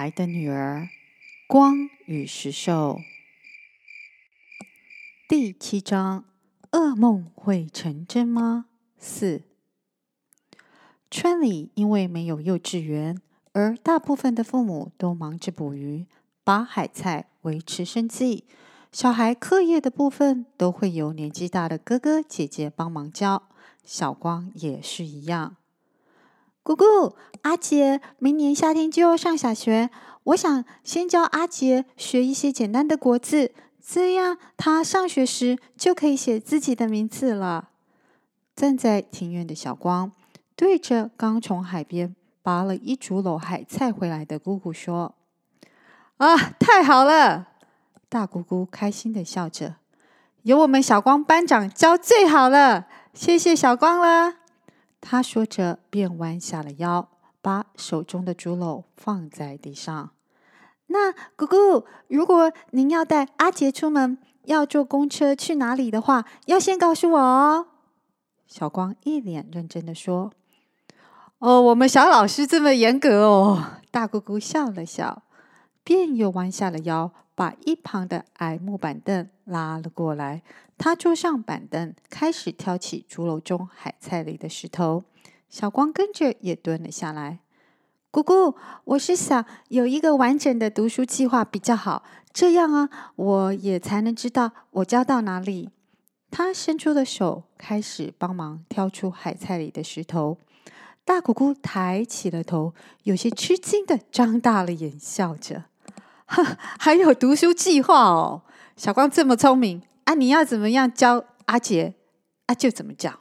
[0.00, 0.88] 来的女儿，
[1.46, 3.02] 光与石兽。
[5.28, 6.24] 第七章：
[6.70, 8.64] 噩梦会成真吗？
[8.96, 9.42] 四。
[11.10, 13.20] 村里因为没有幼稚园，
[13.52, 16.06] 而大部分的父母都忙着捕鱼、
[16.42, 18.46] 拔海菜维持生计。
[18.90, 23.50] 小孩课业的部分都会由年纪大的哥哥姐姐帮忙教，
[23.84, 25.56] 小光也是一样。
[26.70, 29.90] 姑姑，阿杰明年夏天就要上小学，
[30.24, 33.52] 我想先教阿杰学一些简单的国字，
[33.84, 37.70] 这样他上学时就可以写自己的名字了。
[38.54, 40.12] 站在庭院的小光
[40.54, 45.14] 对着刚从海边拔了一竹篓海菜回来的姑姑说
[46.18, 47.48] ：“啊，太好了！”
[48.08, 49.76] 大姑姑开心地笑着，
[50.42, 54.39] 有我们小光班长教最好了，谢谢小光了。
[55.00, 57.08] 他说着，便弯下了腰，
[57.40, 60.10] 把手中的竹篓放在地上。
[60.88, 67.68] 那姑姑，如果您要带阿杰出门，要坐公车去哪里的话，要先告诉我哦。
[68.46, 70.32] 小光一脸认真地说
[71.38, 75.22] ：“哦，我们小老师这么严格哦。”大姑姑笑了笑，
[75.84, 77.12] 便又弯下了腰。
[77.40, 80.42] 把一旁的矮木板凳拉了过来，
[80.76, 85.04] 他坐上板凳，开始挑起竹篓中海菜里的石头。
[85.48, 87.38] 小光跟着也蹲了下来。
[88.10, 95.70] 姑姑，我是想有一个完整的读书计划比较好，这样啊，我也才能知道我教到哪里。
[96.30, 100.36] 他伸出的手，开始帮忙挑出海菜里的石头。
[101.06, 102.74] 大姑姑抬起了头，
[103.04, 105.69] 有些吃惊的张大了眼，笑着。
[106.78, 108.42] 还有读书计划哦，
[108.76, 110.14] 小光这么聪明啊！
[110.14, 111.94] 你要怎么样教阿杰
[112.46, 112.54] 啊？
[112.54, 113.20] 就怎么教。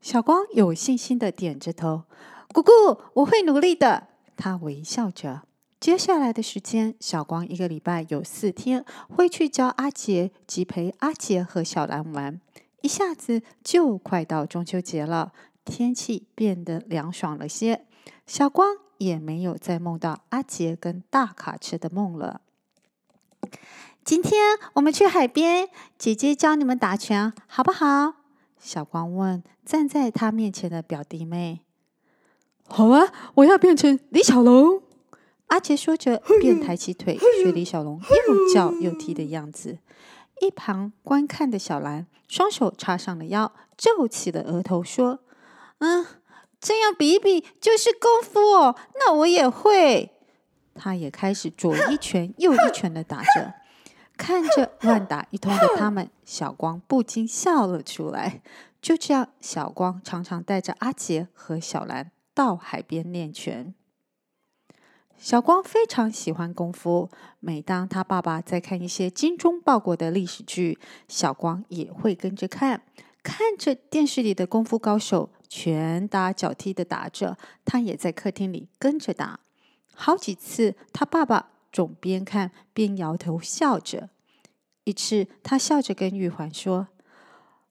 [0.00, 2.04] 小光有信心的点着头，
[2.52, 2.72] 姑姑，
[3.14, 4.08] 我会努力的。
[4.36, 5.42] 他微笑着。
[5.78, 12.40] 接下来的时间，小光一个礼拜有四天会去教阿杰及陪阿杰和小兰玩。
[12.80, 15.32] 一下子就快到中秋节了，
[15.64, 17.84] 天气变得凉爽了些。
[18.26, 18.78] 小光。
[19.04, 22.40] 也没有再梦到阿杰跟大卡车的梦了。
[24.04, 28.14] 今天我们去海边，姐姐教你们打拳，好不好？
[28.58, 31.60] 小光问站在他面前的表弟妹。
[32.66, 34.82] 好啊，我要变成李小龙。
[35.48, 39.78] 阿杰说着，便抬起腿学李小龙又叫又踢的样子。
[40.40, 45.20] 一旁观看的小兰双手插上了腰，皱起了额头说
[45.78, 46.06] ：“嗯。”
[46.64, 50.10] 这样比一比就是功夫哦，那我也会。
[50.74, 53.52] 他也开始左一拳右一拳的打着，
[54.16, 58.40] 看着乱打一通的他们，小光不禁笑了出来。
[58.80, 63.74] 就这样，小光常常带着阿杰和小兰到海边练拳。
[65.18, 67.10] 小光非常喜欢功夫，
[67.40, 72.82] 每当他爸爸在看一些精忠报国的历史剧，小光也会跟着看，
[73.22, 75.28] 看着电视里的功夫高手。
[75.56, 79.38] 拳打脚踢的打着，他也在客厅里跟着打。
[79.94, 84.08] 好几次，他爸爸总边看边摇头笑着。
[84.82, 86.88] 一次，他笑着跟玉环说：“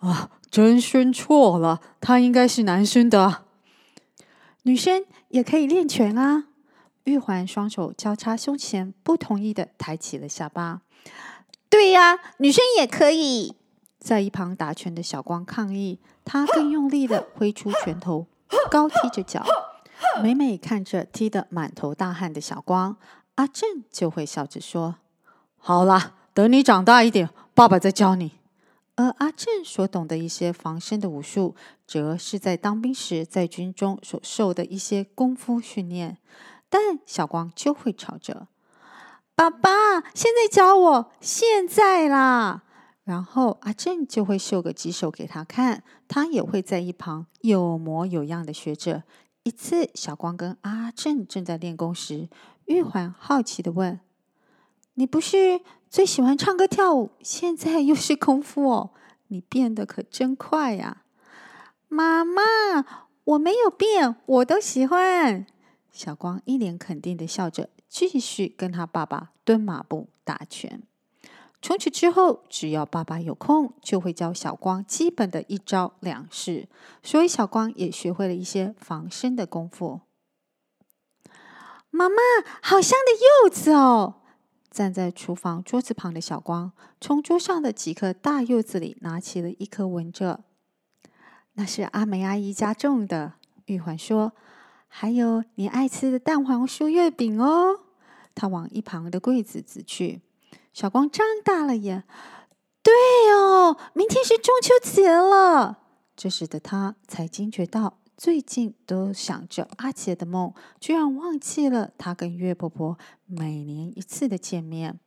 [0.00, 3.44] 啊，真孙错了，他应该是男生的，
[4.62, 6.46] 女生也可以练拳啊。”
[7.04, 10.80] 玉环双手交叉胸前，不同意的抬起了下巴。
[11.68, 13.55] “对呀，女生也可以。”
[14.06, 15.98] 在一旁打拳的小光抗议。
[16.24, 18.26] 他更用力的挥出拳头，
[18.70, 19.44] 高踢着脚。
[20.22, 22.96] 每每看着踢得满头大汗的小光，
[23.34, 24.96] 阿正就会笑着说
[25.58, 28.38] ：“好啦，等你长大一点，爸爸再教你。”
[28.94, 31.54] 而阿正所懂的一些防身的武术，
[31.86, 36.18] 则是在当兵时在军中所受的一些功夫训练。
[36.68, 38.46] 但小光就会吵着
[39.34, 42.62] ：“爸爸，现在教我，现在啦！”
[43.06, 49.04] 然后阿正就会秀个几手给他看，他也会在一旁有模有样的学着。
[49.44, 52.28] 一次，小光跟阿正正在练功时，
[52.64, 54.00] 玉环好奇的问
[54.94, 58.90] ：“你不是最喜欢唱歌跳舞，现在又是功夫哦？
[59.28, 61.04] 你变得可真快呀！”
[61.86, 62.42] 妈妈，
[63.22, 65.46] 我没有变，我都喜欢。
[65.92, 70.82] 小光一脸肯定的笑着，继续跟他爸爸蹲马步打拳。
[71.62, 76.68] 从此之后，只要爸爸有空，就会教小光基本的一招两式，
[77.02, 80.02] 所以小光也学会了一些防身的功夫。
[81.90, 82.16] 妈妈，
[82.62, 83.12] 好香的
[83.44, 84.16] 柚子哦！
[84.70, 90.44] 站在厨房桌子旁的小光，从桌上的几颗大柚子里拿起了一颗闻着，
[91.54, 93.32] 那是阿梅阿姨家种的。
[93.64, 94.32] 玉环说
[94.86, 97.80] ：“还有你爱吃的蛋黄酥月饼哦。”
[98.36, 100.20] 她往一旁的柜子指去。
[100.76, 102.04] 小光张大了眼，
[102.82, 102.92] 对
[103.32, 105.78] 哦，明天是中秋节了。
[106.14, 115.00] 这时的他才惊觉到，最近都想着阿杰的梦，居然忘记了她跟月婆婆每年一次的见面。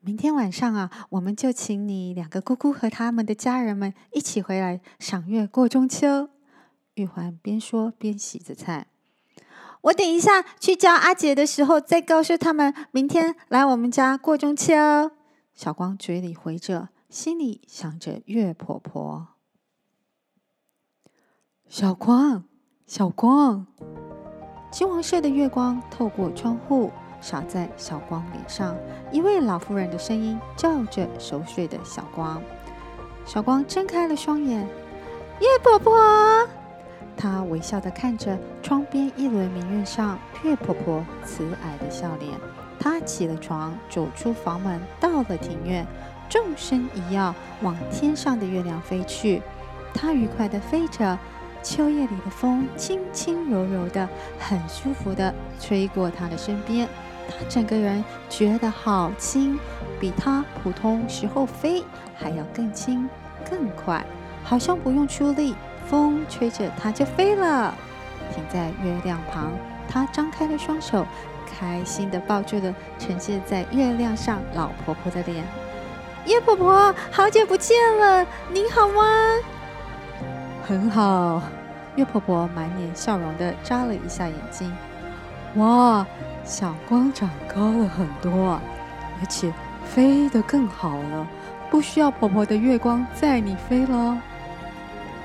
[0.00, 6.30] 明天晚上啊，我们就请你两个姑姑和他们的家人们一起回来赏月过中秋。
[6.94, 8.88] 玉环边说边洗着菜。
[9.82, 14.74] 我等一下去叫阿姐的时候，再告诉他们明天来我们家过中秋。
[15.54, 19.28] 小光嘴里回着，心里想着月婆婆。
[21.68, 22.44] 小光，
[22.86, 23.66] 小光，
[24.70, 26.90] 金黄色的月光透过窗户。
[27.20, 28.76] 洒在小光脸上，
[29.10, 32.40] 一位老妇人的声音叫着熟睡的小光。
[33.26, 34.60] 小光睁开了双眼，
[35.40, 36.57] 月婆婆。
[37.18, 42.32] 她微笑地看着窗边一轮明月上月婆婆慈爱的笑脸。
[42.78, 45.84] 她起了床，走出房门，到了庭院，
[46.30, 49.42] 纵身一跃，往天上的月亮飞去。
[49.92, 51.18] 她愉快地飞着，
[51.60, 56.88] 秋夜里的风轻轻柔柔的，很舒服地吹过她的身边。
[57.30, 59.58] 他整个人觉得好轻，
[60.00, 61.84] 比他普通时候飞
[62.16, 63.06] 还要更轻、
[63.50, 64.02] 更快，
[64.42, 65.54] 好像不用出力，
[65.88, 67.74] 风吹着它就飞了。
[68.34, 69.52] 停在月亮旁，
[69.88, 71.06] 它张开了双手，
[71.46, 75.44] 开心地抱住了呈现在月亮上老婆婆的脸。
[76.26, 79.02] 叶婆婆，好久不见了，您好吗？
[80.66, 81.42] 很好。
[81.96, 84.72] 月婆婆满脸笑容地眨了一下眼睛。
[85.54, 86.06] 哇！
[86.44, 88.58] 小光长高了很多，
[89.20, 89.52] 而且
[89.84, 91.26] 飞得更好了，
[91.70, 94.16] 不需要婆婆的月光载你飞了。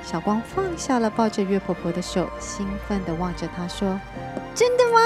[0.03, 3.99] 小光放下了抱着月婆婆的手，兴奋地望着她说
[4.53, 4.99] ：“真的吗？”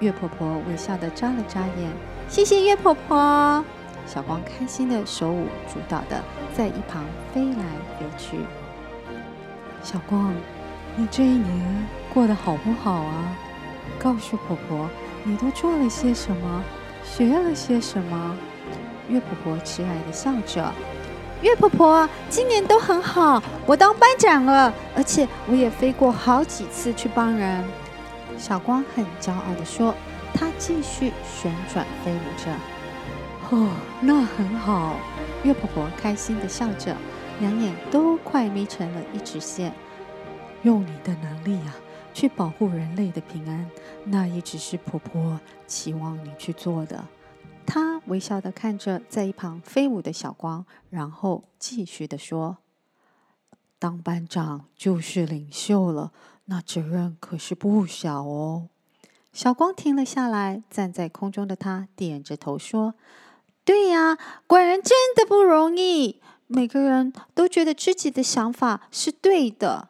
[0.00, 1.90] 月婆婆微笑地眨了眨眼，
[2.28, 3.64] 谢谢月婆婆。
[4.06, 6.22] 小光开心地手舞足蹈地
[6.54, 7.64] 在一旁飞来
[7.98, 8.38] 飞去。
[9.82, 10.32] 小光，
[10.96, 13.36] 你这一年过得好不好啊？
[13.98, 14.88] 告诉婆婆。
[15.26, 16.62] 你都做了些什么？
[17.02, 18.36] 学了些什么？
[19.08, 20.70] 月婆婆慈爱地笑着。
[21.44, 27.62] 月婆婆今年都很好，我当班长了，而且我也飞过好几次去帮人。
[28.38, 29.94] 小光很骄傲地说。
[30.36, 32.50] 他继续旋转飞舞着。
[33.56, 33.70] 哦，
[34.00, 34.96] 那很好。
[35.44, 36.96] 月婆婆开心地笑着，
[37.38, 39.72] 两眼都快眯成了一直线。
[40.62, 41.76] 用你的能力啊！
[42.12, 43.70] 去保护人类的平安，
[44.02, 45.38] 那也只是婆婆
[45.68, 47.04] 期望你去做的。
[47.66, 52.58] 他微笑的看着在一旁飞舞的小光，然后继续的说
[53.78, 56.12] ：“当班长就是领袖了，
[56.46, 58.68] 那责任可是不小哦。”
[59.32, 62.94] 小光停了下来，站在空中的他点着头说
[63.64, 66.20] ：“对呀，管人真的不容易。
[66.46, 69.88] 每个人都觉得自己的想法是对的。”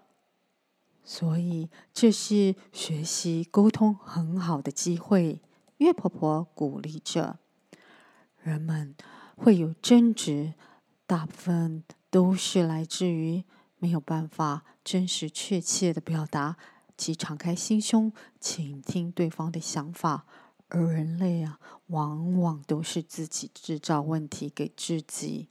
[1.04, 5.42] 所以这是学习沟通很好的机会。
[5.78, 7.38] 月婆婆鼓励着。
[8.44, 8.94] 人们
[9.36, 10.52] 会有争执，
[11.06, 13.42] 大部分都是来自于
[13.78, 16.56] 没有办法真实确切的表达
[16.94, 20.26] 及敞开心胸倾听对方的想法，
[20.68, 25.48] 而人类啊，往往都是自己制造问题给自己。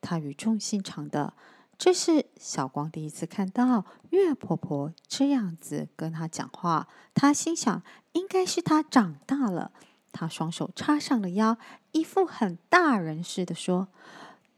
[0.00, 1.34] 他语重心长的。
[1.78, 9.72] 这是小光第一次看到月婆婆这样子跟她讲话，他心想，应该是她长大了。
[10.18, 11.58] 她双手插上了腰，
[11.92, 13.88] 一副很大人似的说：“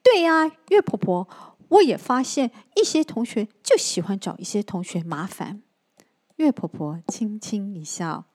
[0.04, 1.28] 对呀，月婆婆，
[1.68, 5.62] 我也发现一些同学就喜欢找一些同学麻烦。”
[6.36, 8.26] 月婆婆轻轻一笑：“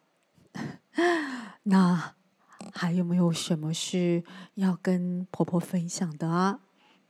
[1.64, 2.16] 那
[2.74, 4.26] 还有没有什么事
[4.56, 6.60] 要跟婆婆分享的啊？”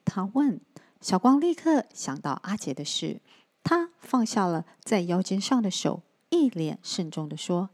[0.05, 0.61] 她问。
[1.01, 3.19] 小光立刻想到阿杰的事，
[3.61, 7.71] 他放下了在腰间上的手，一脸慎重的说：“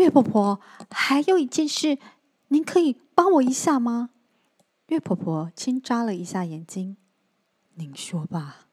[0.00, 1.98] 月婆婆，还有一件事，
[2.48, 4.10] 您可以帮我一下吗？”
[4.88, 6.96] 月婆婆轻眨了一下眼睛
[7.76, 8.66] ：“您说吧。”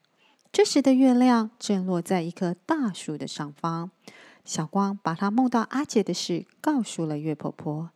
[0.50, 3.90] 这时的月亮正落在一棵大树的上方，
[4.44, 7.90] 小光把他梦到阿杰的事告诉了月婆婆。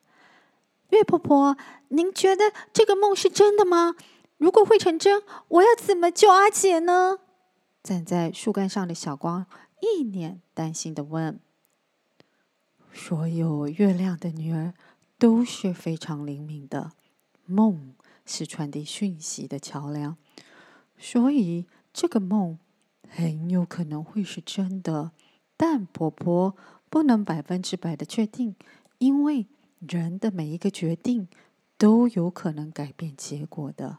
[0.90, 1.56] 月婆婆，
[1.88, 3.96] 您觉得这个梦是真的吗？
[4.36, 7.18] 如果会成真，我要怎么救阿姐呢？
[7.82, 9.46] 站在树干上的小光
[9.80, 11.40] 一脸担心地问
[12.92, 14.75] ：“所有月亮的女儿
[15.18, 16.92] 都是非常灵敏的，
[17.46, 17.94] 梦
[18.25, 20.16] 是传递讯息的桥梁，
[20.99, 22.58] 所以这个梦
[23.08, 25.12] 很有可能会是真的。
[25.56, 26.56] 但婆婆
[26.90, 28.56] 不能百分之百的确定，
[28.99, 29.46] 因为
[29.80, 31.28] 人的每一个决定
[31.78, 33.99] 都有可能改变结果的。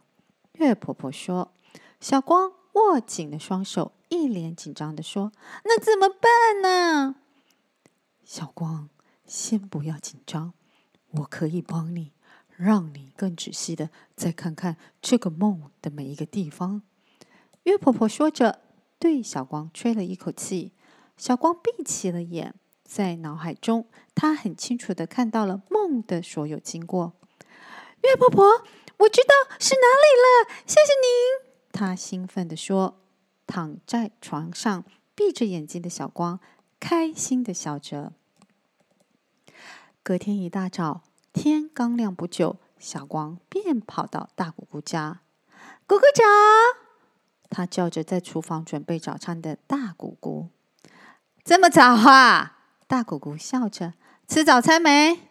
[0.53, 1.51] 月婆婆说
[2.00, 5.31] ：“小光握紧了双手，一脸紧张地说
[5.65, 7.15] ：‘那怎么办呢？’
[8.23, 8.89] 小光，
[9.25, 10.53] 先不要紧张，
[11.11, 12.11] 我可以帮你，
[12.55, 16.81] 让你更仔细地再看看这个梦的每一个地方。”
[17.63, 18.61] 月婆婆说着，
[18.99, 20.71] 对小光吹了一口气。
[21.15, 22.55] 小光闭起了眼。
[22.83, 27.13] 在脑海中，他很清楚地看到了梦的所有经过。
[28.03, 28.45] 月婆婆，
[28.97, 31.53] 我知道是哪里了，谢谢您！
[31.71, 32.99] 她兴奋地说。
[33.45, 36.39] 躺在床上，闭着眼睛的小光
[36.83, 38.11] 开心地笑着。
[40.03, 45.21] 隔天一大早，天刚亮不久，小光便跑到大姑姑家。
[45.87, 46.23] 姑姑早！
[47.49, 50.49] 他叫着在厨房准备早餐的大姑姑。
[51.45, 52.57] 这么早啊？
[52.85, 53.93] 大姑姑笑着
[54.27, 55.29] ：“吃早餐没？”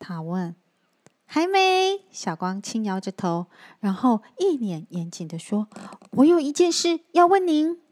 [0.00, 0.56] 她问。
[1.26, 3.48] “还没。”小光轻摇着头，
[3.80, 5.68] 然后一脸严谨的说
[6.12, 7.82] ：“我有一件事要问您。”“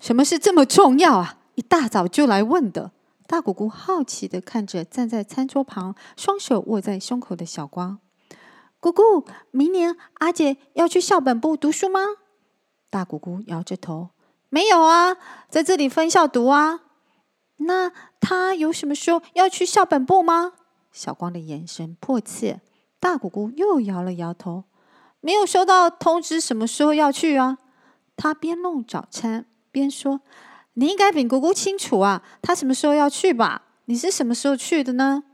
[0.00, 1.36] 什么事这么重要啊？
[1.60, 2.92] 一大早就来问的？”
[3.28, 7.98] 大姑姑好奇地看着站在餐桌旁、双手握在胸口的小光。
[8.80, 12.00] “姑姑，明年阿姐要去校本部读书吗？”
[12.88, 14.08] 大姑姑摇着头
[14.48, 15.18] ：“没有啊，
[15.50, 16.80] 在这里分校读啊。”
[17.58, 20.54] 那她有什么时候要去校本部吗？
[20.90, 22.62] 小光的眼神迫切。
[22.98, 24.64] 大姑姑又摇了摇头，
[25.20, 27.58] 没有收到通知，什么时候要去啊？
[28.16, 30.22] 她边弄早餐边说
[30.80, 33.66] ：“你应该比姑姑清楚啊，他什么时候要去吧？
[33.84, 35.24] 你是什么时候去的呢？”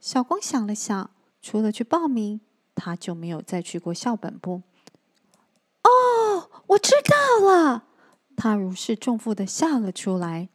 [0.00, 1.10] 小光想了想，
[1.42, 2.40] 除了去报名，
[2.74, 4.62] 他就没有再去过校本部。
[5.82, 7.84] 哦，我知道了，
[8.34, 10.48] 他如释重负的笑了出来。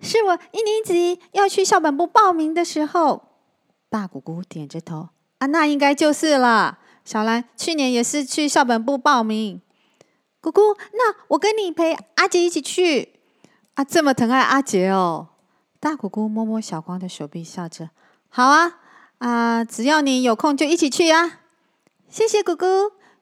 [0.00, 3.28] 是我一年级要去校本部报名的时候，
[3.88, 6.80] 大姑姑点着头啊，那应该就是了。
[7.04, 9.62] 小兰去年也是去校本部报名。
[10.40, 13.15] 姑姑，那我跟你陪阿杰一起去
[13.76, 15.28] 啊，这么疼爱阿杰哦。
[15.78, 17.90] 大姑姑摸摸小光的手臂，笑着，
[18.28, 18.80] 好啊
[19.18, 21.40] 啊，只要你有空就一起去啊。
[22.08, 22.66] 谢谢姑姑。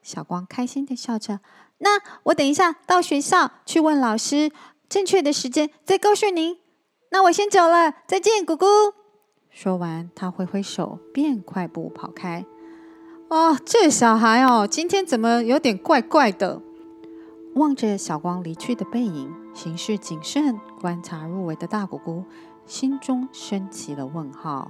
[0.01, 1.41] 小光开心的笑着。
[1.79, 4.49] 那我等一下到学校去问老师
[4.87, 6.57] 正确的时间，再告诉您。
[7.09, 8.65] 那我先走了，再见，姑姑。
[9.49, 12.45] 说完，他挥挥手，便快步跑开。
[13.27, 16.61] 哦，这小孩哦，今天怎么有点怪怪的？
[17.55, 22.25] 望着小光离去的背影，行事谨慎、观察入围的大姑姑，
[22.65, 24.69] 心中升起了问号。